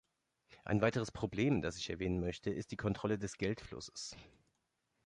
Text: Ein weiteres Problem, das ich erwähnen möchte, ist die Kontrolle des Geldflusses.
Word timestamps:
Ein 0.65 0.81
weiteres 0.81 1.11
Problem, 1.11 1.61
das 1.61 1.77
ich 1.77 1.91
erwähnen 1.91 2.19
möchte, 2.19 2.49
ist 2.49 2.71
die 2.71 2.75
Kontrolle 2.75 3.19
des 3.19 3.37
Geldflusses. 3.37 4.17